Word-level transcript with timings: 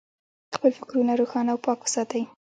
خپل 0.55 0.71
فکرونه 0.77 1.13
روښانه 1.19 1.49
او 1.53 1.59
پاک 1.65 1.79
وساتئ. 1.83 2.23